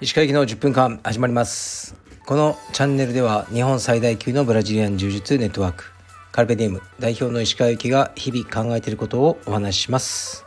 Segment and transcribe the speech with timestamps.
[0.00, 1.94] 石川行きの10分間始まります。
[2.24, 5.84] このチャンネルでは日本最大級のブラジリアン柔術ネットワーク
[6.32, 10.46] カルペディウム代表の石川行きが日々考えていることをお話しします。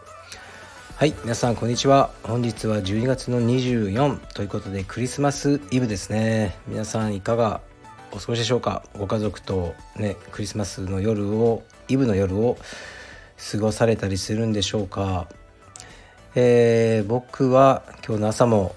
[0.96, 2.10] はい皆さんこんにちは。
[2.24, 6.58] 本日は12月の24ということでクリスマスイブですね。
[6.68, 7.62] 皆さんいかが
[8.12, 8.82] お過ごしでしょうか？
[8.98, 12.58] ご家族とねクリスマスの夜をイブの夜を
[13.52, 15.28] 過ごされたりするんでしょうか、
[16.36, 18.76] えー、僕は今日の朝も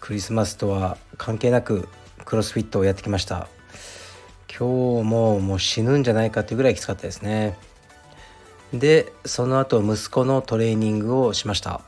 [0.00, 1.88] クリスマスとは関係なく
[2.24, 3.48] クロスフィットをやってきました。
[4.48, 7.56] 今日ももう死ぬんじゃないかっていうぐらいきつかったですね。
[8.72, 11.80] でその後息子のトレーニングをしました。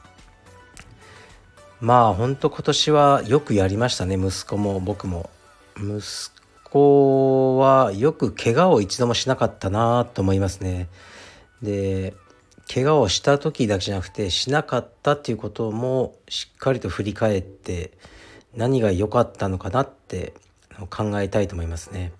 [1.81, 5.31] まあほんと今年はよくやりましたね息子も僕も。
[5.77, 6.01] 息
[6.65, 10.89] 子はよく怪我を一度もしなかったなと思いますね。
[11.63, 12.15] で
[12.73, 17.93] 怪我をした時だけじゃなくてしなかったっていうこともしっかりと振り返って
[18.55, 20.35] 何が良かったのかなって
[20.91, 22.13] 考えたいと思いますね。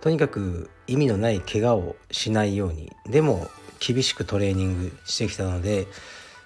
[0.00, 3.48] とにかく意味のない怪我をしないようにでも
[3.80, 5.86] 厳しくトレーニングしてきたので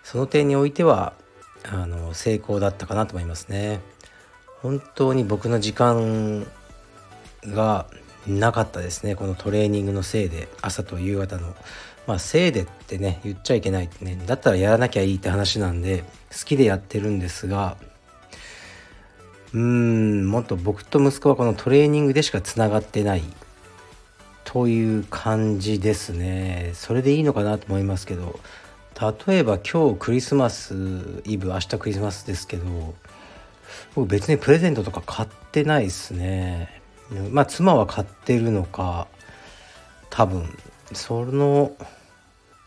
[0.02, 1.14] その点においては
[1.64, 3.80] あの成功だったかなと思いますね。
[4.62, 6.47] 本当に僕の時間
[7.47, 7.86] が
[8.27, 11.55] なかったですねこのトレーニングのせいで朝と夕方の。
[12.06, 16.03] まあせいでってね言っちゃいけないってねだったらやらなきゃいいって話なんで
[16.37, 17.77] 好きでやってるんですが
[19.55, 23.23] うーんもっと僕と息子はこのトレーニングでしかつながってない。
[24.45, 26.73] という感じですね。
[26.75, 28.39] それでいいのかなと思いますけど。
[29.27, 30.75] 例えば今日クリスマス
[31.25, 32.95] イブ明日クリスマスですけど
[33.95, 36.81] 僕別にプレゼントとか買ってないですね。
[37.30, 39.06] まあ妻は買ってるのか
[40.10, 40.46] 多分
[40.92, 41.72] その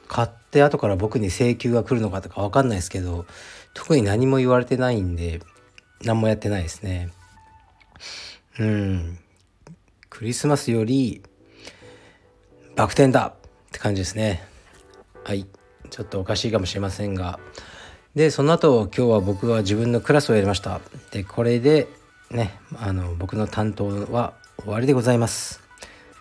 [0.07, 3.25] 買って後から僕に請求が来るのかとか分かんないですけど
[3.73, 5.41] 特に何も言われてないんで
[6.03, 7.09] 何もやってないですね。
[8.59, 9.17] うん。
[10.09, 11.21] クリスマスより
[12.75, 14.43] バク転だって感じですね。
[15.23, 15.45] はい。
[15.89, 17.39] ちょっとおかしいかもしれませんが。
[18.15, 20.79] でその後今日は僕は自分のクラスをやりました。
[21.11, 21.87] でこれで
[22.31, 25.61] ねあの僕の担当は終わりでございます。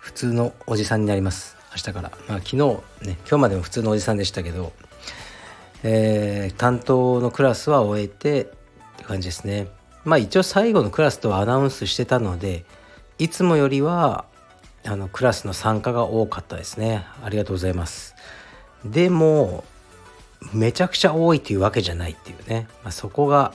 [0.00, 1.56] 普通のおじさんになります。
[1.70, 2.12] 明日から。
[2.28, 4.72] まあ昨日ね今日までも普通のおじさんでしたけど、
[5.82, 8.46] えー、担当のクラスは終えてっ
[8.96, 9.68] て感じですね。
[10.04, 12.64] まあ一応最後のクラスとはアナウンスしてたので
[13.18, 14.26] いつもよりは
[14.84, 17.06] あのクラスの参加が多かったですね。
[17.22, 18.14] ありがとうございます。
[18.84, 19.64] でも
[20.52, 23.54] めちゃくちゃ多いっていうわけじゃないっていうね、まあ、そこが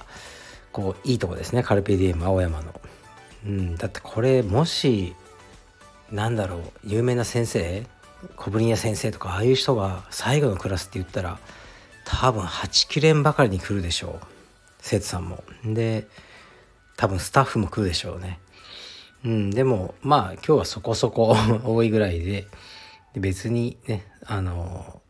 [0.72, 2.82] こういいとこですねカルペディエム青山の。
[3.46, 5.16] うん、だってこれもし
[6.12, 7.86] なんだろう有名な先生
[8.36, 11.40] 小ぶりや先生とかああいう人が最後のクラスって言ったら
[12.04, 14.26] 多分8切れんばかりに来るでしょう
[14.80, 15.44] 生徒さんも。
[15.64, 16.08] で
[16.98, 18.40] 多分スタッフも来るでしょうね。
[19.24, 22.48] うん、でもまあ今日はそこそこ 多いぐらいで
[23.16, 25.02] 別にねあの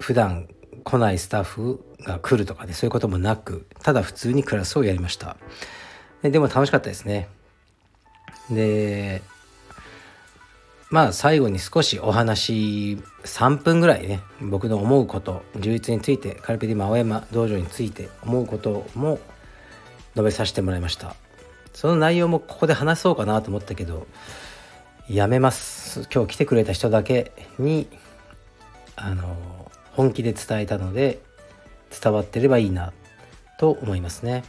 [0.00, 0.48] 普段
[0.84, 5.36] 来ないスタッフが来るとかねそういうこともなくただ普通にクラスをやりました。
[6.22, 7.28] でも楽しかったですね。
[8.50, 9.22] で
[10.90, 19.18] まあ最後に少しお話3分ぐらいね僕の思うこと充実についてカルペディマ青山道場について思うことも
[20.14, 21.16] 述べさせてもらいました。
[21.72, 24.06] その内容もここで話そうかなと思ったけど
[25.08, 26.06] やめます。
[26.12, 27.88] 今日来てくれた人だけに
[28.94, 29.63] あの
[29.94, 31.20] 本気で伝えたので
[32.02, 32.92] 伝わってればいいな
[33.58, 34.44] と思いますね。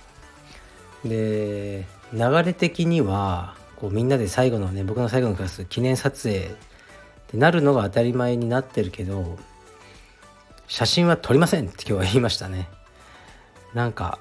[1.04, 6.50] で流れ的にはこうみんなで最後のね僕の最後のクラス記念撮影っ
[7.28, 9.38] てなるのが当たり前になってるけど
[10.68, 12.68] 写真は撮りませんって今日は言いましたね。
[13.74, 14.20] なんか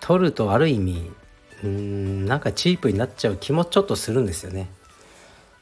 [0.00, 1.10] 撮るとある意味
[1.64, 4.68] うんなんかチープになっちゃう気もちょっとするんですよね。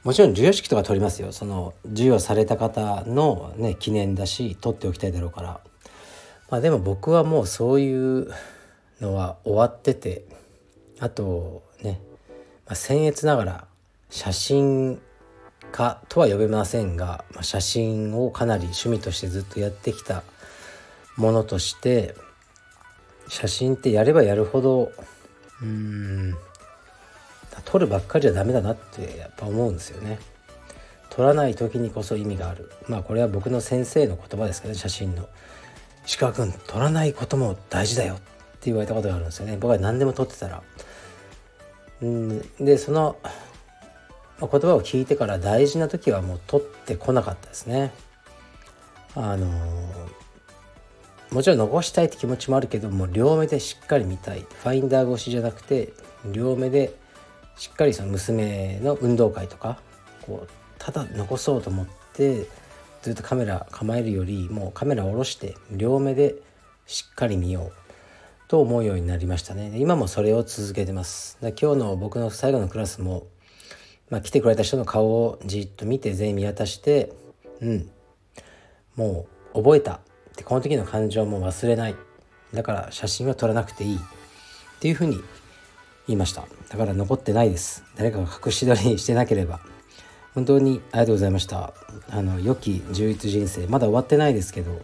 [0.02, 1.32] もちろん授与式とか取りますよ。
[1.32, 5.60] その授与された方のね記念だし取っておきたいだろうから。
[6.48, 8.32] まあでも僕はもうそういう
[9.00, 10.24] のは終わってて
[10.98, 12.00] あとね、
[12.66, 13.64] まあ、僭越ながら
[14.10, 15.00] 写真
[15.72, 20.22] 家とは呼べませんが、まあ、写真をかなり趣味としてずっとやってきた
[21.16, 22.14] ものとして
[23.28, 24.92] 写真ってやればやるほど
[25.62, 26.34] うん
[27.64, 30.18] 撮るばっかりじゃダメだなってやっぱ思うんですよね。
[31.10, 35.28] 撮らない時にこそ意味があるまあこれは僕の先生の言葉ですけど、ね、写真の
[36.06, 38.22] 「石川君撮らないことも大事だよ」って
[38.66, 40.62] 言われたことがあるんですよね僕は何でも撮ってたら。
[42.02, 43.16] うんでその
[44.40, 47.92] 言葉を聞いてから大事な時はもう撮ってこなかったですね。
[49.14, 49.46] あの
[51.30, 55.92] もちろん残したいって気持ちもあるけども両目でしっかり見たいファインダー越しじゃなくて
[56.24, 56.94] 両目で
[57.60, 59.78] しっかりその娘の運動会とか
[60.22, 62.46] こうただ残そうと思って
[63.02, 66.36] ずっとカメラ構えるよりもうカメラ下ろして両目で
[66.86, 67.72] しっかり見よう
[68.48, 69.74] と思うようになりましたね。
[69.76, 71.36] 今もそれを続けてます。
[71.42, 73.26] 今日の僕の最後のクラスも、
[74.08, 77.12] まあ、来てくれた人の顔をじっと見て全員見渡して
[77.60, 77.90] うん。
[78.96, 79.96] もう覚えた。
[79.96, 80.00] っ
[80.34, 81.94] てこの時の感情も忘れない。
[82.54, 83.96] だから写真は撮らなくていい。
[83.96, 84.00] っ
[84.80, 85.20] ていうふうに
[86.10, 86.44] 言いました。
[86.68, 87.84] だから残ってないです。
[87.96, 89.60] 誰かが隠し撮りしてなければ。
[90.34, 91.72] 本当にありがとうございました。
[92.10, 93.66] あの良き充実人生。
[93.68, 94.80] まだ終わってないですけど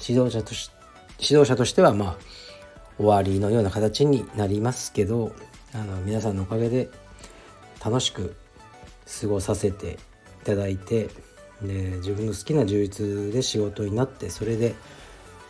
[0.00, 0.70] 指導者とし
[1.20, 2.16] 指導者としてはまあ
[2.96, 5.34] 終わりのような形になりますけど
[5.74, 6.88] あの皆さんのおかげで
[7.84, 8.34] 楽しく
[9.20, 9.98] 過ごさせて
[10.42, 11.08] いただいて
[11.62, 14.74] で自分の好きな充実で仕事になってそれで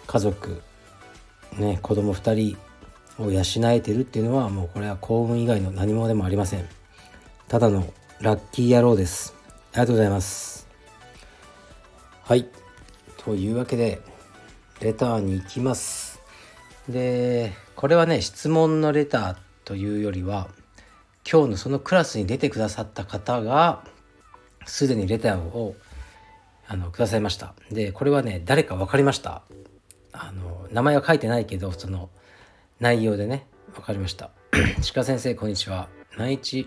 [0.06, 0.60] 家族
[1.58, 2.58] ね子供2人
[3.22, 6.68] を養えてるっていうのはもうこれは幸運以外の何もでもありません。
[7.48, 9.34] ただのラッキー野郎です。
[9.72, 10.68] ありがとうございます。
[12.22, 12.46] はい。
[13.18, 14.00] というわけで
[14.80, 16.20] レターに行きます。
[16.88, 20.48] でこれはね質問のレターというよりは
[21.30, 23.84] 今日のそのクラスに出てくださった方が
[24.66, 25.76] すでにレターを
[26.66, 27.54] あのくださいました。
[27.70, 29.42] でこれはね誰か分かりました。
[30.12, 32.10] あの名前は書いてないけどその
[32.82, 34.30] 内容でね分かりました。
[34.92, 35.88] 鹿先生こんにちは。
[36.18, 36.66] 毎日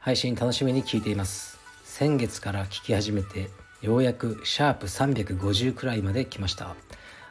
[0.00, 1.60] 配信楽しみに聞いています。
[1.84, 6.74] 先月から聞き始めてようやくシャープ350くらいまで来ました。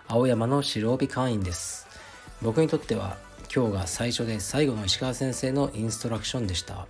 [0.08, 1.86] 青山の白帯会員です。
[2.42, 3.18] 僕にとっては
[3.54, 6.88] 今日が最初で最後の石川先生のインストラクションでした。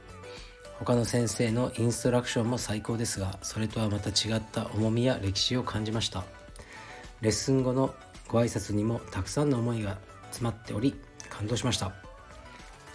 [0.77, 6.25] 他の先生のインストラクションも最高ですがそれとはまた違った重みや歴史を感じました。
[7.21, 7.95] レッスン後の
[8.27, 10.93] ご挨拶にもたくさんの思いが詰まっており
[11.33, 11.91] 感動しました。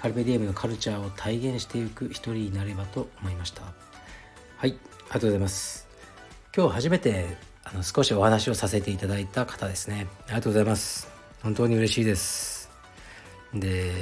[0.00, 3.62] カルベディエムのカルチャーを体現していく一人になればと思いました。
[4.56, 4.74] はいあり
[5.08, 5.88] がとうございます。
[6.56, 10.06] 今日初めてあの少しお話をさせていただいた方ですね。
[10.26, 11.08] ありがとうございます。
[11.42, 12.70] 本当に嬉しいです。
[13.52, 13.92] で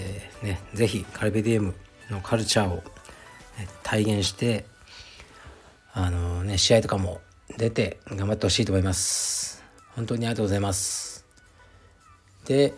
[0.43, 1.75] ね是非カルベディエム
[2.11, 2.82] のカルチャーを
[3.82, 4.67] 体現して
[5.93, 7.21] あのね試合とかも
[7.56, 9.65] 出て頑張ってほしいと思います。
[9.94, 11.25] 本当にありがとうございます。
[12.44, 12.75] で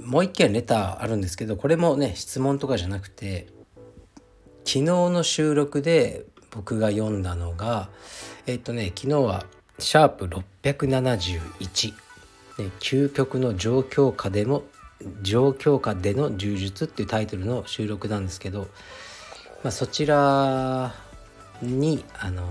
[0.00, 3.46] もう一件レターあるんですけどこれもね質問とかじゃなくて
[4.64, 7.88] 昨日の収録で僕が読んだのが
[8.46, 9.44] えっとね昨日は
[9.78, 11.94] シャープ671
[12.58, 14.62] で究極の状況下でも
[15.22, 18.68] 状況下での柔術っていうタイトルの収録なんですけど、
[19.62, 20.94] まあ、そちら
[21.60, 22.48] にあの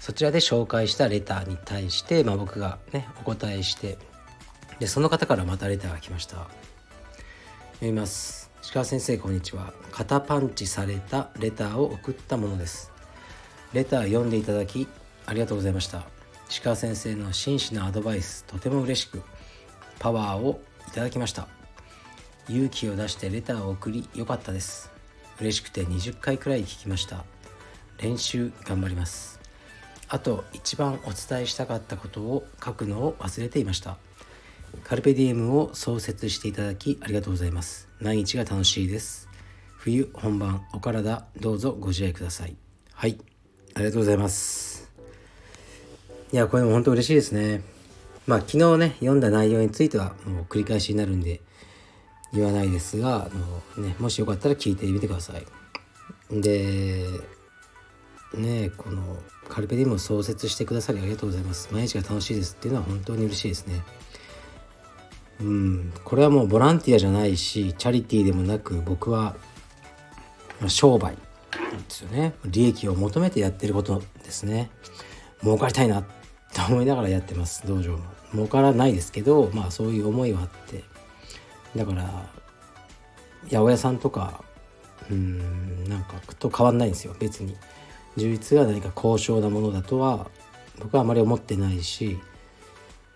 [0.00, 3.98] そちらで紹介したレターに対して、まあ、僕がねお答えして
[4.78, 6.36] でその方からまたレターが来ました。
[7.74, 8.50] 読みます。
[8.62, 9.72] 石川先生こんにちは。
[9.90, 12.92] 肩パンチされたレターを送ったものです。
[13.72, 14.86] レター読んでいただき
[15.26, 16.06] ありがとうございました。
[16.48, 19.22] 石川先生の真摯なアドバイスとても嬉しく
[19.98, 21.48] パワーをいただきました。
[22.48, 24.90] 勇気を出してレターを送りよかったです。
[25.40, 27.24] 嬉しくて20回くらい聞きました。
[27.98, 29.40] 練習頑張ります。
[30.08, 33.98] あと一番お伝えしたかったことを書くのを忘れていました。
[34.84, 37.88] カルペディエムを創設していただきありがとうございます。
[38.00, 39.28] 毎日が楽しいです。
[39.76, 42.56] 冬本番お体どうぞご自愛ください。
[42.92, 43.18] はい。
[43.74, 44.90] ありがとうございます。
[46.32, 47.62] いやこれも本当嬉しいですね。
[48.26, 51.40] まあ昨日ね読んだ内容についてはもう繰り返しになるんで
[52.32, 55.46] 言わないですがあの、ね、もしよかったら聞いてみてください。
[56.30, 57.06] で
[58.34, 59.16] ねこの
[59.48, 61.68] カルペディエムを創設してくださりありがとうございます。
[61.72, 63.82] 毎日が楽しいですっていうのは本当に嬉しいですね。
[65.40, 69.36] うん、これはもうボランティアじゃないしチャリティーでもなく僕は
[70.66, 71.20] 商売で
[71.88, 72.34] すよね。
[72.44, 74.70] 利益を求めてやってることですね。
[75.42, 77.66] 儲かりたいなと思いながらやってます。
[77.66, 77.98] 道場も。
[78.32, 80.82] 儲からないですけどまあそういう思いはあって。
[81.76, 82.02] だから
[83.44, 84.42] 八百屋さんとか
[85.10, 87.14] うんなんかと変わんないんですよ。
[87.18, 87.56] 別に。
[88.16, 90.28] 充実が何か高尚なものだとは
[90.80, 92.18] 僕はあまり思ってないし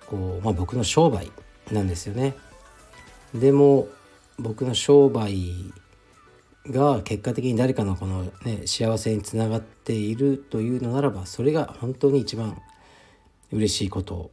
[0.07, 1.31] こう、まあ、僕の商売
[1.73, 2.35] なんですよね。
[3.35, 3.89] でも
[4.39, 5.73] 僕の商売
[6.67, 12.61] が結果的に誰かのこのね幸せにつながっているというのならばそれが本当に一番
[13.51, 14.31] 嬉しいこと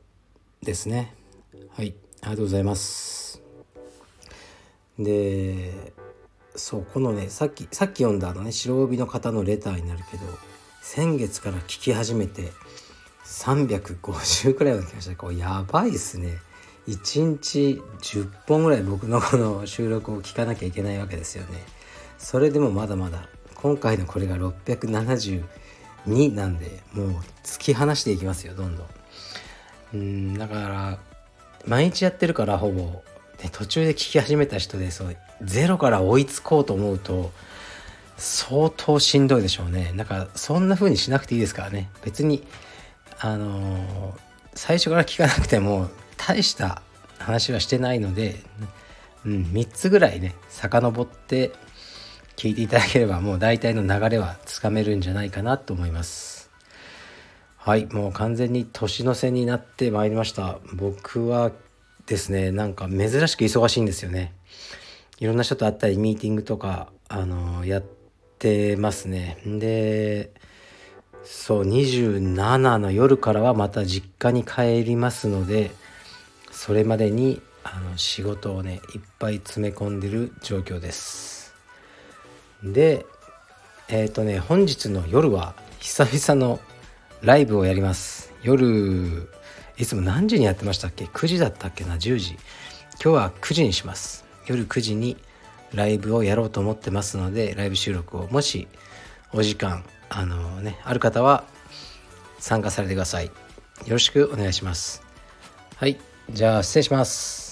[0.62, 1.14] ですね。
[1.76, 3.42] はい、ありがとうございます。
[4.98, 5.94] で、
[6.56, 10.24] そうこのねさっきさっき読んだあのね白帯の方のレターになるけど
[10.82, 12.52] 先月から聞き始めて
[13.26, 16.38] 350くらいまで来ましたこうやばいっすね
[16.88, 21.64] 1日10本ぐらい僕のこの収録を聞かなきゃいけないわけですよね。
[22.18, 27.10] それでもまだまだ今回のこれが672なんでもう
[27.44, 28.88] 突き放していきますよどんどん。
[29.94, 31.00] うんだから
[31.66, 33.04] 毎日やってるからほぼ。
[33.42, 37.32] で途中で聞き始めた人でそうゼロから追いつこうと思うと
[38.18, 39.94] 相当しんどいでしょうね。
[39.96, 41.90] なんかそんな風にしなくていいですからね。
[42.04, 42.46] 別に
[43.20, 44.20] あのー、
[44.56, 46.82] 最初から聞かなくても大した
[47.18, 48.36] 話はしてないので、
[49.26, 51.52] うん、3つぐらいね遡って
[52.36, 56.52] 聞いていただければもう大体の流れはつかめるんじゃないかなと思います。
[57.58, 60.60] はいもう完全に年の瀬になってまいりました。
[60.74, 61.52] 僕は
[62.06, 64.34] ですねなんか珍しく忙しいんですよね。
[65.20, 67.84] いろんな人と会ったりミーティングとかあのやっ
[68.40, 69.38] てますね。
[69.46, 70.32] で
[71.24, 75.72] そう27の夜からはまた実家に帰りますので
[76.60, 81.56] それまでにあの仕事をねいっぱい詰め込んでる状況です。
[82.62, 83.06] で
[83.88, 86.60] えっ、ー、とね本日の夜は久々の
[87.22, 88.34] ライブをやります。
[88.44, 89.30] 夜
[89.78, 92.34] いつも何時にやってましたっけ？9時だったっけな？10時。
[92.34, 92.40] 今
[93.00, 94.26] 日は9時にします。
[94.46, 95.16] 夜9時に
[95.74, 98.68] ライブをやろうと思ってますのでライブ収録をもし
[99.32, 101.46] お時間あのねある方は
[102.38, 103.28] 参加されてください。
[103.28, 103.32] よ
[103.88, 105.02] ろしくお願いします。
[105.78, 106.09] はい。
[106.32, 107.49] じゃあ失礼します。